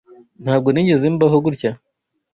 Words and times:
Ntabwo 0.43 0.67
nigeze 0.71 1.05
mbaho 1.15 1.37
gutya. 1.45 1.71